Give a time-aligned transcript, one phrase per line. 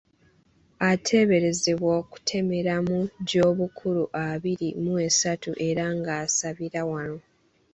[0.89, 7.19] Ateeberezebwa okutemera mu gy'obukulu abiri mu esatu era ng'asabira wano.